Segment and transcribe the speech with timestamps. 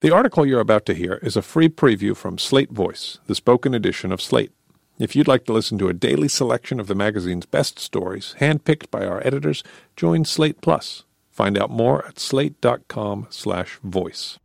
[0.00, 3.74] The article you're about to hear is a free preview from Slate Voice, the spoken
[3.74, 4.50] edition of Slate.
[4.98, 8.90] If you'd like to listen to a daily selection of the magazine's best stories, handpicked
[8.90, 9.62] by our editors,
[9.96, 11.04] join Slate Plus.
[11.30, 14.38] Find out more at slate.com/voice.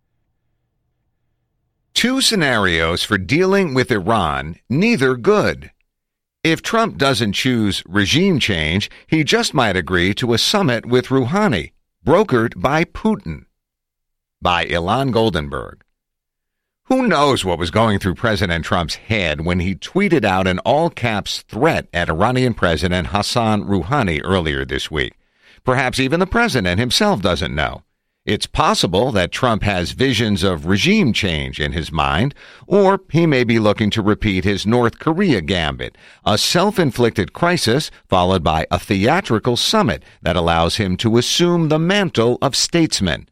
[1.93, 5.71] Two scenarios for dealing with Iran, neither good.
[6.43, 11.71] If Trump doesn't choose regime change, he just might agree to a summit with Rouhani,
[12.05, 13.45] brokered by Putin
[14.45, 15.81] by Ilan Goldenberg.
[16.83, 20.91] Who knows what was going through President Trump's head when he tweeted out an all
[20.91, 25.13] caps threat at Iranian President Hassan Rouhani earlier this week?
[25.63, 27.81] Perhaps even the president himself doesn't know.
[28.23, 32.35] It's possible that Trump has visions of regime change in his mind,
[32.67, 38.43] or he may be looking to repeat his North Korea gambit, a self-inflicted crisis followed
[38.43, 43.27] by a theatrical summit that allows him to assume the mantle of statesman.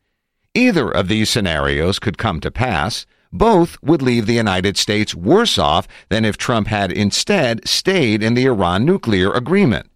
[0.56, 3.06] Either of these scenarios could come to pass.
[3.32, 8.36] Both would leave the United States worse off than if Trump had instead stayed in
[8.36, 9.90] the Iran nuclear agreement.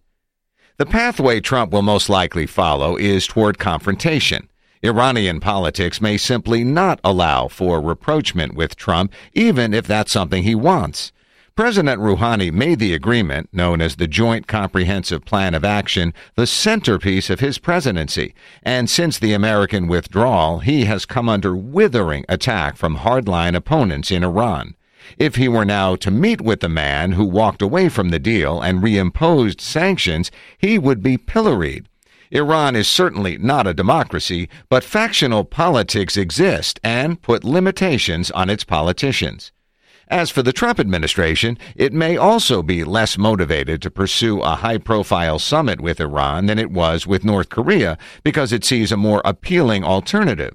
[0.76, 4.48] The pathway Trump will most likely follow is toward confrontation.
[4.82, 10.54] Iranian politics may simply not allow for rapprochement with Trump, even if that's something he
[10.56, 11.12] wants.
[11.58, 17.30] President Rouhani made the agreement, known as the Joint Comprehensive Plan of Action, the centerpiece
[17.30, 18.32] of his presidency.
[18.62, 24.22] And since the American withdrawal, he has come under withering attack from hardline opponents in
[24.22, 24.76] Iran.
[25.18, 28.60] If he were now to meet with the man who walked away from the deal
[28.60, 31.88] and reimposed sanctions, he would be pilloried.
[32.30, 38.62] Iran is certainly not a democracy, but factional politics exist and put limitations on its
[38.62, 39.50] politicians.
[40.10, 44.78] As for the Trump administration, it may also be less motivated to pursue a high
[44.78, 49.20] profile summit with Iran than it was with North Korea because it sees a more
[49.22, 50.54] appealing alternative.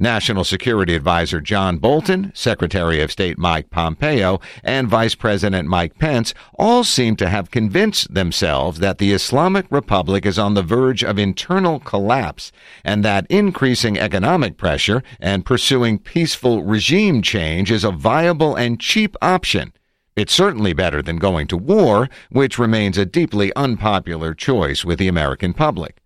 [0.00, 6.32] National Security Advisor John Bolton, Secretary of State Mike Pompeo, and Vice President Mike Pence
[6.58, 11.18] all seem to have convinced themselves that the Islamic Republic is on the verge of
[11.18, 12.50] internal collapse
[12.82, 19.14] and that increasing economic pressure and pursuing peaceful regime change is a viable and cheap
[19.20, 19.72] option.
[20.16, 25.08] It's certainly better than going to war, which remains a deeply unpopular choice with the
[25.08, 25.99] American public.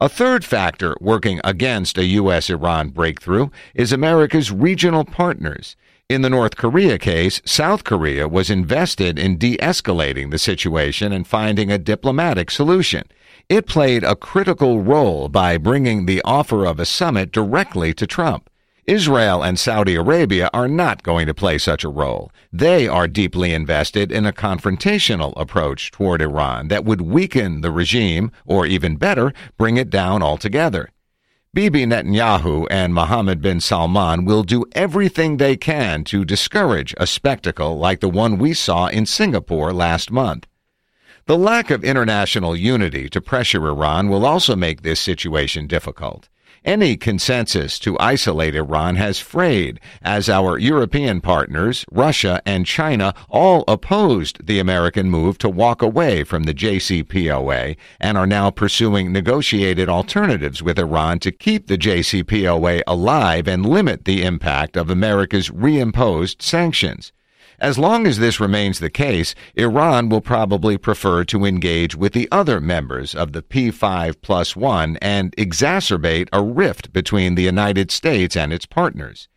[0.00, 2.50] A third factor working against a U.S.
[2.50, 5.76] Iran breakthrough is America's regional partners.
[6.08, 11.28] In the North Korea case, South Korea was invested in de escalating the situation and
[11.28, 13.04] finding a diplomatic solution.
[13.48, 18.50] It played a critical role by bringing the offer of a summit directly to Trump.
[18.86, 22.30] Israel and Saudi Arabia are not going to play such a role.
[22.52, 28.30] They are deeply invested in a confrontational approach toward Iran that would weaken the regime,
[28.44, 30.90] or even better, bring it down altogether.
[31.54, 37.78] Bibi Netanyahu and Mohammed bin Salman will do everything they can to discourage a spectacle
[37.78, 40.46] like the one we saw in Singapore last month.
[41.26, 46.28] The lack of international unity to pressure Iran will also make this situation difficult.
[46.64, 53.64] Any consensus to isolate Iran has frayed as our European partners, Russia and China, all
[53.68, 59.90] opposed the American move to walk away from the JCPOA and are now pursuing negotiated
[59.90, 66.40] alternatives with Iran to keep the JCPOA alive and limit the impact of America's reimposed
[66.40, 67.12] sanctions.
[67.60, 72.28] As long as this remains the case, Iran will probably prefer to engage with the
[72.32, 78.36] other members of the P5 plus one and exacerbate a rift between the United States
[78.36, 79.28] and its partners.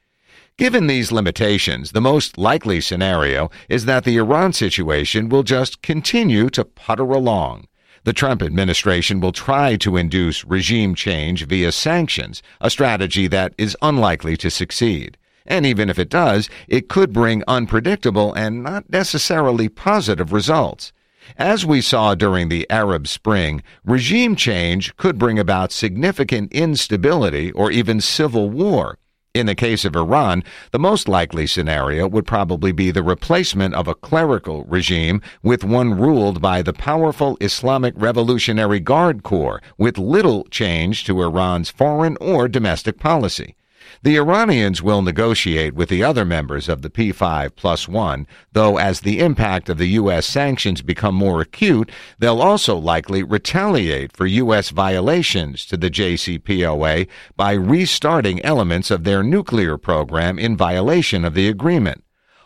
[0.57, 6.49] Given these limitations, the most likely scenario is that the Iran situation will just continue
[6.49, 7.67] to putter along.
[8.05, 13.77] The Trump administration will try to induce regime change via sanctions, a strategy that is
[13.83, 15.17] unlikely to succeed.
[15.47, 20.91] And even if it does, it could bring unpredictable and not necessarily positive results.
[21.37, 27.71] As we saw during the Arab Spring, regime change could bring about significant instability or
[27.71, 28.97] even civil war.
[29.33, 33.87] In the case of Iran, the most likely scenario would probably be the replacement of
[33.87, 40.45] a clerical regime with one ruled by the powerful Islamic Revolutionary Guard Corps, with little
[40.45, 43.55] change to Iran's foreign or domestic policy.
[44.03, 49.01] The Iranians will negotiate with the other members of the P5 plus one, though as
[49.01, 50.25] the impact of the U.S.
[50.25, 54.69] sanctions become more acute, they'll also likely retaliate for U.S.
[54.69, 61.47] violations to the JCPOA by restarting elements of their nuclear program in violation of the
[61.47, 62.03] agreement.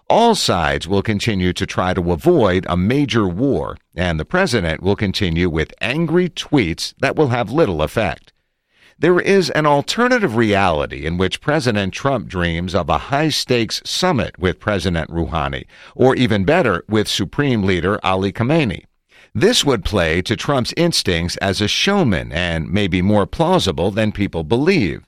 [0.09, 4.97] All sides will continue to try to avoid a major war, and the president will
[4.97, 8.33] continue with angry tweets that will have little effect.
[9.01, 14.37] There is an alternative reality in which President Trump dreams of a high stakes summit
[14.37, 15.65] with President Rouhani,
[15.95, 18.85] or even better, with Supreme Leader Ali Khamenei.
[19.33, 24.11] This would play to Trump's instincts as a showman and may be more plausible than
[24.11, 25.07] people believe.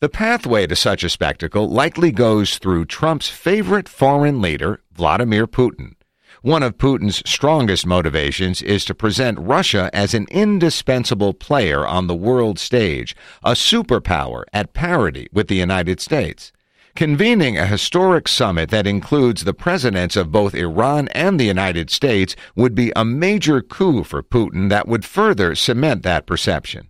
[0.00, 5.94] The pathway to such a spectacle likely goes through Trump's favorite foreign leader, Vladimir Putin.
[6.42, 12.14] One of Putin's strongest motivations is to present Russia as an indispensable player on the
[12.14, 13.14] world stage,
[13.44, 16.50] a superpower at parity with the United States.
[16.96, 22.34] Convening a historic summit that includes the presidents of both Iran and the United States
[22.56, 26.88] would be a major coup for Putin that would further cement that perception.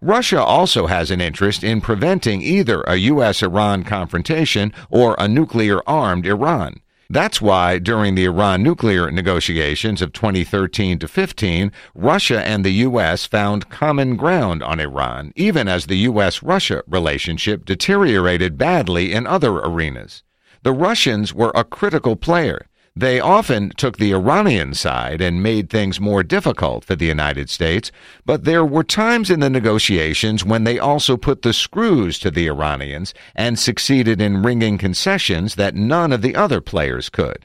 [0.00, 3.42] Russia also has an interest in preventing either a U.S.
[3.42, 6.76] Iran confrontation or a nuclear armed Iran.
[7.08, 13.26] That's why during the Iran nuclear negotiations of 2013 to 15, Russia and the U.S.
[13.26, 16.42] found common ground on Iran, even as the U.S.
[16.42, 20.24] Russia relationship deteriorated badly in other arenas.
[20.64, 22.66] The Russians were a critical player.
[22.98, 27.92] They often took the Iranian side and made things more difficult for the United States,
[28.24, 32.46] but there were times in the negotiations when they also put the screws to the
[32.46, 37.44] Iranians and succeeded in wringing concessions that none of the other players could.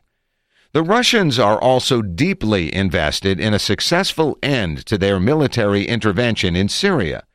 [0.71, 6.69] The Russians are also deeply invested in a successful end to their military intervention in
[6.69, 7.25] Syria.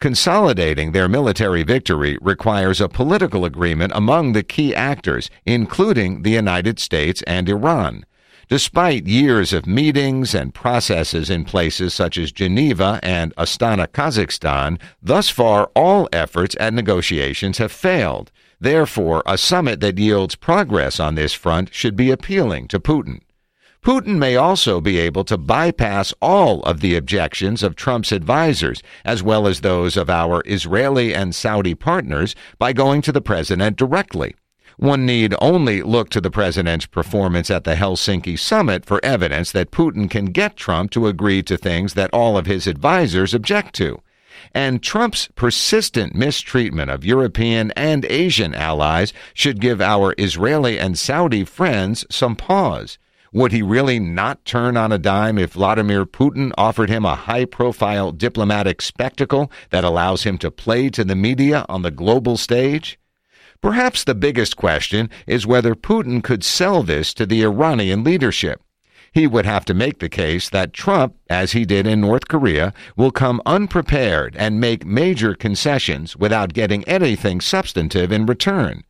[0.00, 6.78] Consolidating their military victory requires a political agreement among the key actors, including the United
[6.78, 8.04] States and Iran.
[8.48, 15.30] Despite years of meetings and processes in places such as Geneva and Astana, Kazakhstan, thus
[15.30, 18.30] far all efforts at negotiations have failed.
[18.60, 23.20] Therefore, a summit that yields progress on this front should be appealing to Putin.
[23.84, 29.22] Putin may also be able to bypass all of the objections of Trump's advisers, as
[29.22, 34.34] well as those of our Israeli and Saudi partners, by going to the president directly.
[34.78, 39.70] One need only look to the president's performance at the Helsinki summit for evidence that
[39.70, 44.00] Putin can get Trump to agree to things that all of his advisers object to.
[44.54, 51.44] And Trump's persistent mistreatment of European and Asian allies should give our Israeli and Saudi
[51.44, 52.96] friends some pause.
[53.34, 57.46] Would he really not turn on a dime if Vladimir Putin offered him a high
[57.46, 62.96] profile diplomatic spectacle that allows him to play to the media on the global stage?
[63.60, 68.62] Perhaps the biggest question is whether Putin could sell this to the Iranian leadership.
[69.10, 72.72] He would have to make the case that Trump, as he did in North Korea,
[72.96, 78.84] will come unprepared and make major concessions without getting anything substantive in return.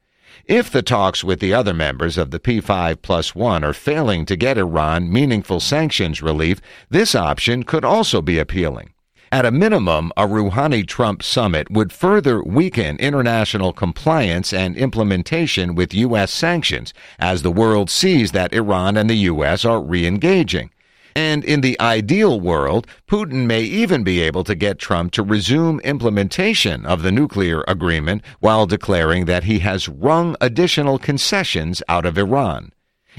[0.46, 4.36] If the talks with the other members of the P5 plus 1 are failing to
[4.36, 6.60] get Iran meaningful sanctions relief,
[6.90, 8.92] this option could also be appealing.
[9.32, 15.94] At a minimum, a Rouhani Trump summit would further weaken international compliance and implementation with
[15.94, 16.30] U.S.
[16.30, 19.64] sanctions as the world sees that Iran and the U.S.
[19.64, 20.68] are re engaging.
[21.16, 25.78] And in the ideal world, Putin may even be able to get Trump to resume
[25.80, 32.18] implementation of the nuclear agreement while declaring that he has wrung additional concessions out of
[32.18, 32.72] Iran.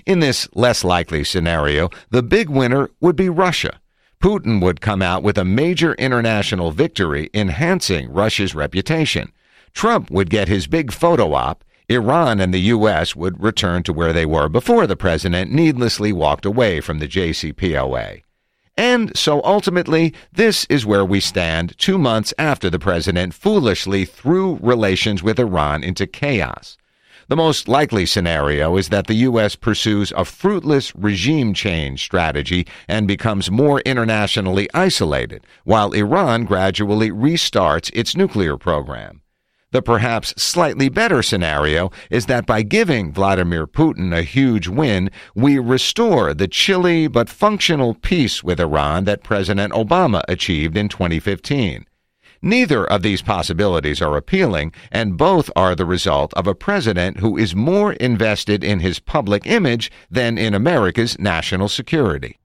[0.06, 3.80] In this less likely scenario, the big winner would be Russia.
[4.22, 9.32] Putin would come out with a major international victory, enhancing Russia's reputation.
[9.74, 13.16] Trump would get his big photo op, Iran and the U.S.
[13.16, 18.24] would return to where they were before the president needlessly walked away from the JCPOA.
[18.78, 24.60] And so ultimately, this is where we stand two months after the president foolishly threw
[24.62, 26.76] relations with Iran into chaos.
[27.28, 29.56] The most likely scenario is that the U.S.
[29.56, 37.90] pursues a fruitless regime change strategy and becomes more internationally isolated, while Iran gradually restarts
[37.94, 39.22] its nuclear program.
[39.76, 45.60] The perhaps slightly better scenario is that by giving Vladimir Putin a huge win, we
[45.60, 51.86] restore the chilly but functional peace with Iran that President Obama achieved in 2015.
[52.42, 57.38] Neither of these possibilities are appealing, and both are the result of a president who
[57.38, 62.40] is more invested in his public image than in America's national security.